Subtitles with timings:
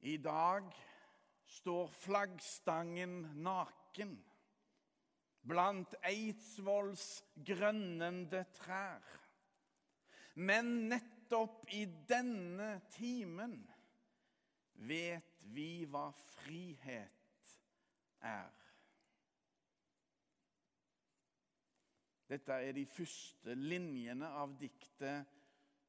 [0.00, 0.70] I dag
[1.44, 4.14] står flaggstangen naken
[5.44, 7.04] blant Eidsvolls
[7.44, 9.04] grønnende trær.
[10.40, 13.58] Men nettopp i denne timen
[14.88, 17.52] vet vi hva frihet
[18.24, 18.56] er.
[22.30, 25.28] Dette er de første linjene av diktet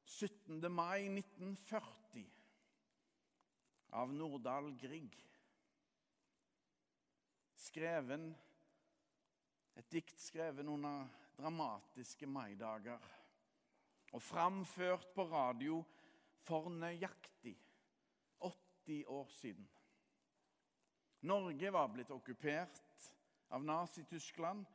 [0.04, 0.68] 17.
[0.68, 2.41] mai 1940
[3.92, 5.16] av Nordahl Grieg.
[7.56, 8.30] Skreven,
[9.76, 11.06] et dikt skrevet under
[11.38, 13.00] dramatiske maidager
[14.12, 15.78] og framført på radio
[16.44, 17.54] for nøyaktig
[18.40, 19.68] 80 år siden.
[21.22, 22.80] Norge var blitt okkupert
[23.54, 24.66] av Nazi-Tyskland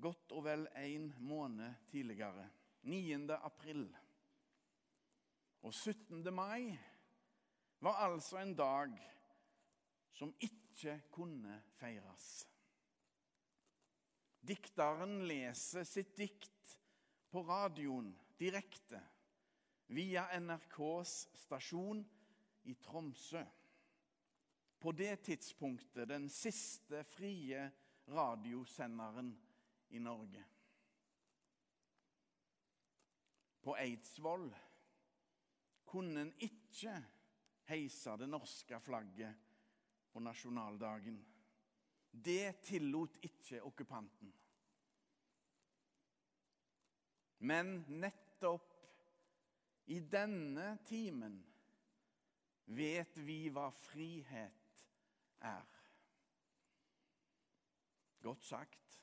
[0.00, 2.46] godt og vel en måned tidligere,
[2.82, 3.26] 9.
[3.36, 3.88] april.
[5.62, 6.22] Og 17.
[6.34, 6.78] mai
[7.80, 8.94] var altså en dag
[10.12, 12.28] som ikke kunne feires.
[14.40, 16.76] Dikteren leser sitt dikt
[17.30, 19.00] på radioen direkte
[19.92, 22.02] via NRKs stasjon
[22.68, 23.42] i Tromsø.
[24.80, 27.66] På det tidspunktet den siste frie
[28.08, 29.34] radiosenderen
[29.90, 30.44] i Norge.
[33.60, 34.48] På Eidsvoll
[35.84, 36.94] kunne en ikke
[37.70, 39.48] heise det norske flagget
[40.10, 41.20] på nasjonaldagen.
[42.10, 44.32] Det tillot ikke okkupanten.
[47.40, 48.66] Men nettopp
[49.90, 51.38] i denne timen
[52.70, 54.82] vet vi hva frihet
[55.40, 55.78] er.
[58.20, 58.98] Godt sagt.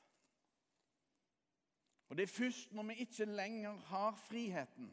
[2.08, 4.88] Og Det er først når vi ikke lenger har friheten,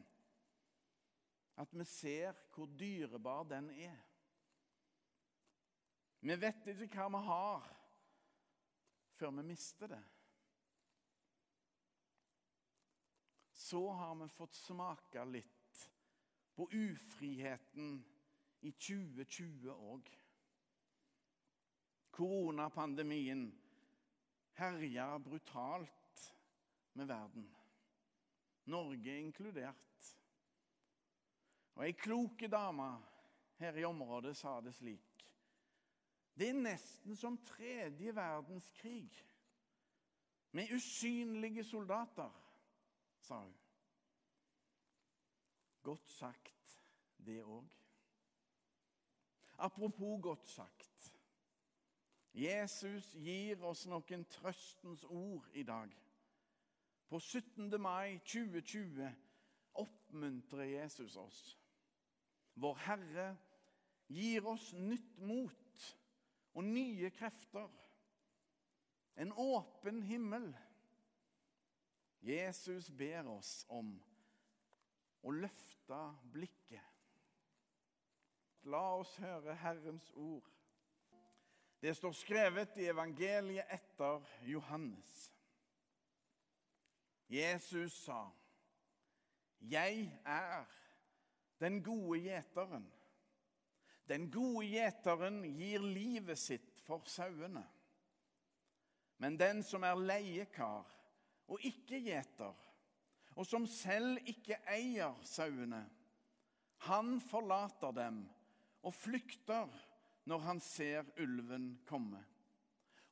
[1.55, 4.01] at vi ser hvor dyrebar den er.
[6.25, 7.65] Vi vet ikke hva vi har,
[9.15, 10.03] før vi mister det.
[13.53, 15.85] Så har vi fått smake litt
[16.55, 17.97] på ufriheten
[18.65, 20.09] i 2020 òg.
[22.15, 23.47] Koronapandemien
[24.55, 26.33] herja brutalt
[26.93, 27.47] med verden.
[28.63, 30.15] Norge inkludert.
[31.75, 32.87] Og Ei kloke dame
[33.59, 35.25] her i området sa det slik.
[36.35, 39.11] Det er nesten som tredje verdenskrig
[40.55, 42.31] med usynlige soldater,
[43.19, 43.55] sa hun.
[45.83, 46.81] Godt sagt,
[47.17, 47.67] det òg.
[49.57, 51.13] Apropos godt sagt.
[52.33, 55.91] Jesus gir oss noen trøstens ord i dag.
[57.07, 57.81] På 17.
[57.81, 59.11] mai 2020
[59.73, 61.64] oppmuntrer Jesus oss.
[62.55, 63.29] Vår Herre
[64.07, 65.87] gir oss nytt mot
[66.55, 67.69] og nye krefter.
[69.15, 70.49] En åpen himmel.
[72.25, 73.93] Jesus ber oss om
[75.21, 75.99] å løfte
[76.33, 76.91] blikket.
[78.65, 80.47] La oss høre Herrens ord.
[81.81, 85.11] Det står skrevet i evangeliet etter Johannes.
[87.29, 88.31] Jesus sa,
[89.59, 90.65] 'Jeg er
[91.59, 92.91] den gode gjeteren.'
[94.05, 97.63] Den gode gjeteren gir livet sitt for sauene.
[99.17, 100.85] Men den som er leiekar
[101.47, 102.53] og ikke gjeter,
[103.35, 105.81] og som selv ikke eier sauene,
[106.85, 108.21] han forlater dem
[108.85, 109.71] og flykter
[110.29, 112.21] når han ser ulven komme.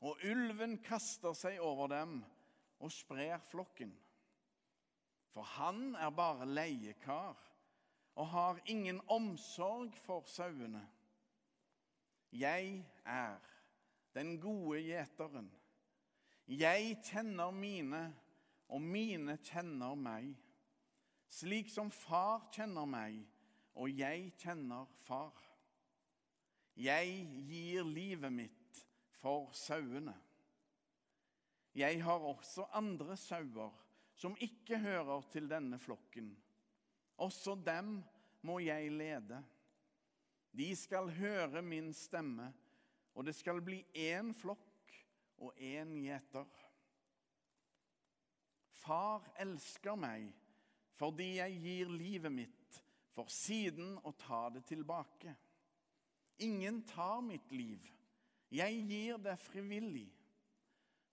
[0.04, 2.20] Og ulven kaster seg over dem
[2.84, 3.94] og sprer flokken.
[5.34, 7.40] For han er bare leiekar
[8.16, 10.84] og har ingen omsorg for sauene.
[12.32, 13.38] Jeg er
[14.14, 15.50] den gode gjeteren.
[16.48, 18.04] Jeg kjenner mine,
[18.70, 20.34] og mine kjenner meg.
[21.30, 23.22] Slik som far kjenner meg,
[23.74, 25.34] og jeg kjenner far.
[26.78, 28.84] Jeg gir livet mitt
[29.22, 30.14] for sauene.
[31.74, 33.74] Jeg har også andre sauer
[34.14, 36.34] som ikke hører til denne flokken.
[37.22, 38.00] Også dem
[38.42, 39.44] må jeg lede.
[40.54, 42.52] De skal høre min stemme,
[43.14, 44.94] og det skal bli én flokk
[45.42, 46.50] og én gjeter.
[48.84, 50.32] Far elsker meg
[51.00, 52.78] fordi jeg gir livet mitt
[53.14, 55.34] for siden å ta det tilbake.
[56.46, 57.82] Ingen tar mitt liv.
[58.54, 60.10] Jeg gir det frivillig.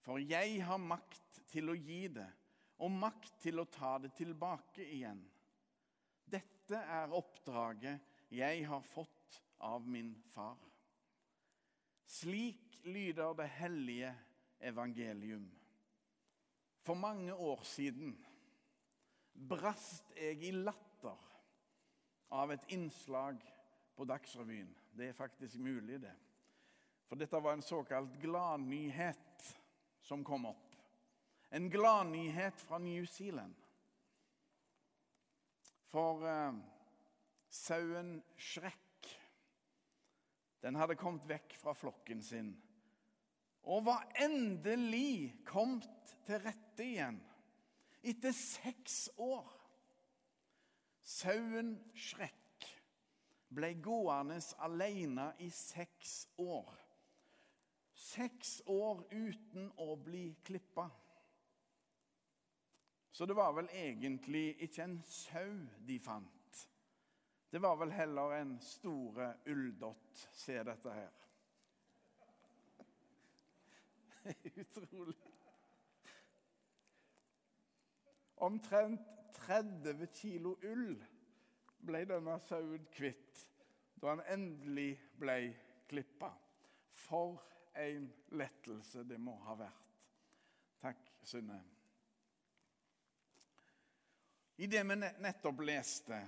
[0.05, 2.29] For jeg har makt til å gi det,
[2.81, 5.21] og makt til å ta det tilbake igjen.
[6.31, 10.59] Dette er oppdraget jeg har fått av min far.
[12.07, 14.13] Slik lyder det hellige
[14.61, 15.51] evangelium.
[16.83, 18.15] For mange år siden
[19.51, 21.29] brast jeg i latter
[22.35, 23.41] av et innslag
[23.97, 24.71] på Dagsrevyen.
[24.97, 26.15] Det er faktisk mulig, det.
[27.11, 29.47] For dette var en såkalt gladnyhet
[30.03, 30.77] som kom opp.
[31.51, 33.55] En gladnyhet fra New Zealand.
[35.91, 36.59] For eh,
[37.51, 38.77] sauen Shrek
[40.61, 42.53] den hadde kommet vekk fra flokken sin
[43.71, 47.19] og var endelig kommet til rette igjen
[48.01, 49.49] etter seks år.
[51.05, 52.69] Sauen Shrek
[53.53, 56.71] ble gående alene i seks år.
[58.01, 60.89] Seks år uten å bli klippa.
[63.21, 66.61] Så det var vel egentlig ikke en sau de fant.
[67.53, 70.29] Det var vel heller en store ulldott.
[70.33, 71.11] Se dette her.
[74.63, 75.17] Utrolig.
[78.37, 80.97] Omtrent 30 kilo ull
[81.91, 83.43] ble denne sauen kvitt
[84.01, 85.37] da han endelig ble
[85.93, 86.33] klippa.
[87.03, 87.37] For
[87.85, 89.93] en lettelse det må ha vært.
[90.81, 91.61] Takk, Synne.
[94.61, 96.19] I det vi nettopp leste,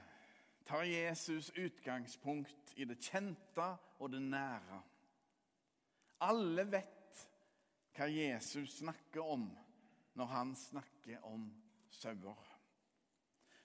[0.64, 3.67] tar Jesus utgangspunkt i det kjente
[4.00, 4.79] og det nære.
[6.25, 7.19] Alle vet
[7.93, 9.44] hva Jesus snakker om
[10.17, 11.44] når han snakker om
[11.93, 12.40] sauer.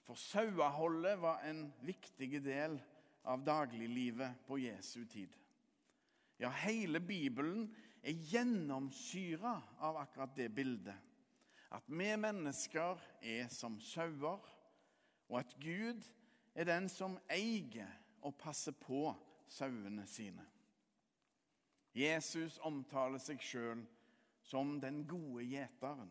[0.04, 2.76] For saueholdet var en viktig del
[3.24, 5.32] av dagliglivet på Jesu tid.
[6.36, 7.70] Ja, hele Bibelen
[8.04, 11.08] er gjennomsyra av akkurat det bildet.
[11.72, 14.44] At vi mennesker er som sauer,
[15.28, 16.04] og at Gud
[16.54, 17.90] er den som eier
[18.24, 19.12] og passer på
[19.48, 20.44] sauene sine.
[21.94, 23.82] Jesus omtaler seg sjøl
[24.44, 26.10] som den gode gjeteren.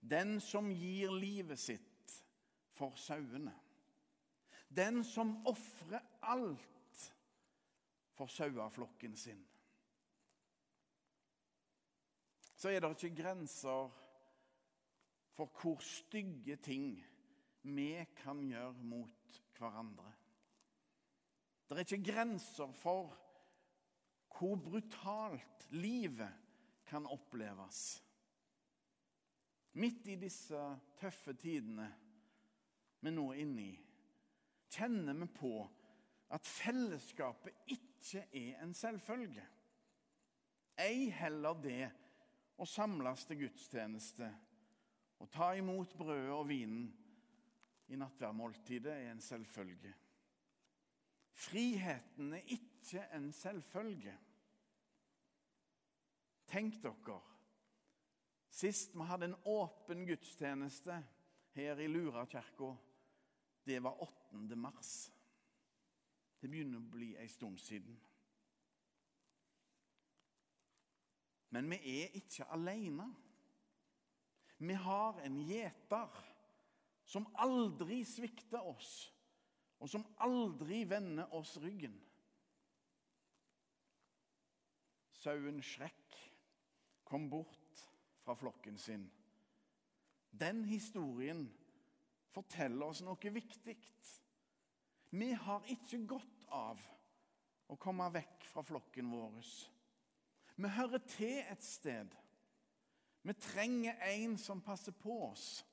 [0.00, 2.14] Den som gir livet sitt
[2.76, 3.54] for sauene.
[4.68, 7.02] Den som ofrer alt
[8.16, 9.42] for saueflokken sin.
[12.56, 13.92] Så er det ikke grenser
[15.36, 16.96] for hvor stygge ting
[17.66, 17.90] vi
[18.22, 20.12] kan gjøre mot hverandre.
[21.66, 23.14] Det er ikke grenser for
[24.36, 26.32] hvor brutalt livet
[26.86, 28.02] kan oppleves.
[29.76, 30.60] Midt i disse
[31.00, 31.88] tøffe tidene
[33.00, 33.74] vi nå er inne i,
[34.72, 35.52] kjenner vi på
[36.32, 39.44] at fellesskapet ikke er en selvfølge.
[40.80, 41.90] Ei heller det
[42.60, 44.28] å samles til gudstjeneste
[45.20, 46.88] og ta imot brødet og vinen
[47.88, 49.94] i nattverdmåltidet er en selvfølge.
[51.36, 54.14] Friheten er ikke en selvfølge.
[56.46, 57.20] Tenk dere
[58.56, 60.94] Sist vi hadde en åpen gudstjeneste
[61.52, 62.70] her i Lura kirke,
[63.66, 64.56] det var 8.
[64.56, 64.92] mars.
[66.40, 67.98] Det begynner å bli en stund siden.
[71.52, 73.10] Men vi er ikke alene.
[74.58, 76.20] Vi har en gjeter
[77.06, 79.12] som aldri svikter oss,
[79.78, 81.94] og som aldri vender oss ryggen.
[85.16, 86.16] Sauen Shrek
[87.06, 87.84] kom bort
[88.24, 89.06] fra flokken sin.
[90.30, 91.46] Den historien
[92.34, 93.78] forteller oss noe viktig.
[95.16, 96.82] Vi har ikke godt av
[97.70, 99.38] å komme vekk fra flokken vår.
[100.56, 102.12] Vi hører til et sted.
[103.26, 105.64] Vi trenger en som passer på oss.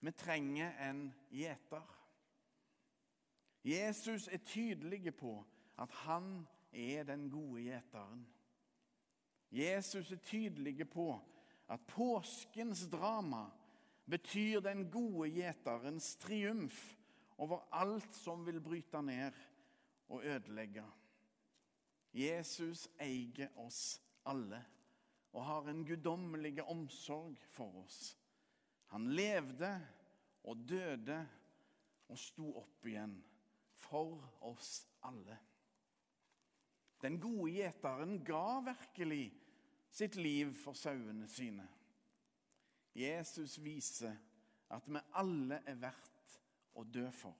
[0.00, 1.94] Vi trenger en gjeter.
[3.66, 5.38] Jesus er tydelig på
[5.78, 8.26] at han er den gode gjeteren.
[9.50, 11.08] Jesus er tydelig på
[11.68, 13.46] at påskens drama
[14.06, 16.96] betyr den gode gjeterens triumf
[17.36, 19.34] over alt som vil bryte ned
[20.08, 20.84] og ødelegge.
[22.14, 24.62] Jesus eier oss alle
[25.36, 28.14] og har en guddommelig omsorg for oss.
[28.92, 29.70] Han levde
[30.46, 31.18] og døde
[32.08, 33.16] og sto opp igjen
[33.86, 35.38] for oss alle.
[37.02, 39.26] Den gode gjeteren ga virkelig
[39.92, 41.66] sitt liv for sauene sine.
[42.96, 44.16] Jesus viser
[44.72, 46.38] at vi alle er verdt
[46.76, 47.36] å dø for.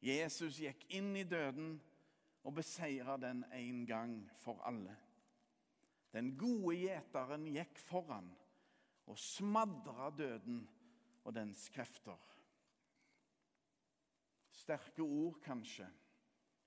[0.00, 1.74] Jesus gikk inn i døden
[2.44, 4.94] og beseira den en gang for alle.
[6.12, 8.30] Den gode gjeteren gikk foran
[9.10, 10.62] og smadra døden
[11.24, 12.18] og dens krefter.
[14.50, 15.88] Sterke ord, kanskje,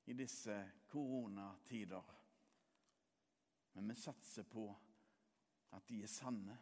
[0.05, 0.55] i disse
[0.91, 2.03] koronatider.
[3.73, 4.67] Men vi satser på
[5.73, 6.57] at de er sanne.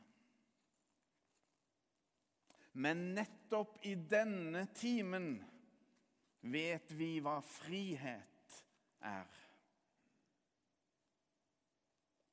[2.74, 5.34] Men nettopp i denne timen
[6.54, 8.62] vet vi hva frihet
[9.04, 9.40] er.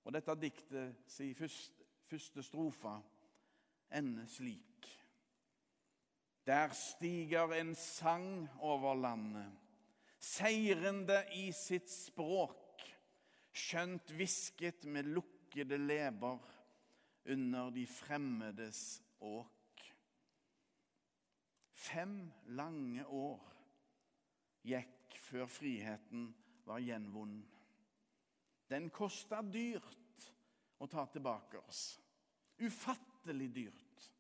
[0.05, 2.93] Og dette diktet sin første strofe
[3.95, 4.65] ender slik.
[6.47, 9.53] Der stiger en sang over landet,
[10.19, 12.81] seirende i sitt språk,
[13.53, 16.41] skjønt hvisket med lukkede leber
[17.29, 19.85] under de fremmedes åk.
[21.79, 22.17] Fem
[22.57, 23.45] lange år
[24.67, 26.31] gikk før friheten
[26.65, 27.55] var gjenvunnet.
[28.69, 30.29] Den kosta dyrt
[30.81, 31.99] å ta tilbake oss.
[32.59, 34.13] Ufattelig dyrt.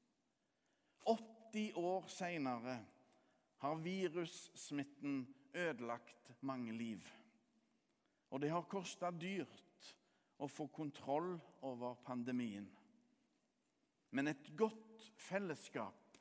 [1.04, 2.78] 80 år seinere
[3.59, 7.02] har virussmitten ødelagt mange liv.
[8.30, 9.95] Og det har kosta dyrt
[10.38, 11.35] å få kontroll
[11.66, 12.68] over pandemien.
[14.11, 16.18] Men et godt fellesskap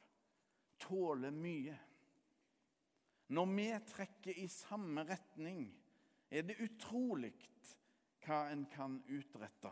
[0.80, 1.76] tåler mye.
[3.28, 5.68] Når vi trekker i samme retning,
[6.32, 7.34] er det utrolig
[8.24, 9.72] hva en kan utrette.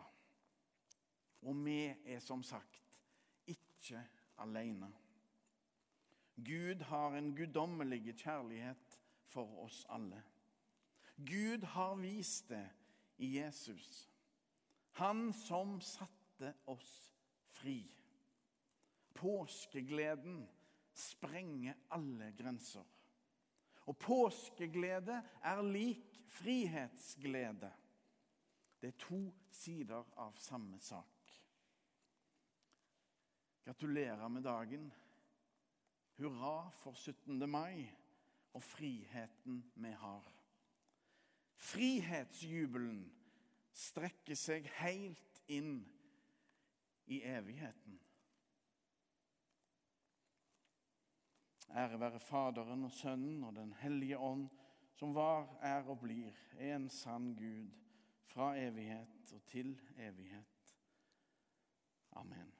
[1.45, 3.01] Og vi er som sagt
[3.47, 4.01] ikke
[4.41, 4.89] alene.
[6.35, 8.97] Gud har en guddommelig kjærlighet
[9.29, 10.23] for oss alle.
[11.15, 12.65] Gud har vist det
[13.17, 14.09] i Jesus,
[14.91, 17.11] han som satte oss
[17.55, 17.79] fri.
[19.15, 20.43] Påskegleden
[20.93, 22.83] sprenger alle grenser.
[23.85, 27.71] Og påskeglede er lik frihetsglede.
[28.81, 29.21] Det er to
[29.51, 31.14] sider av samme sak.
[33.65, 34.93] Gratulerer med dagen.
[36.17, 37.49] Hurra for 17.
[37.49, 37.87] mai
[38.53, 40.27] og friheten vi har.
[41.55, 42.99] Frihetsjubelen
[43.73, 45.79] strekker seg helt inn
[47.09, 47.97] i evigheten.
[51.75, 54.45] Ære være Faderen og Sønnen og Den hellige ånd,
[54.93, 57.73] som var, er og blir en sann Gud
[58.29, 60.61] fra evighet og til evighet.
[62.11, 62.54] Amen.